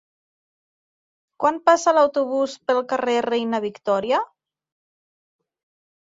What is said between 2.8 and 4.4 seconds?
carrer Reina Victòria?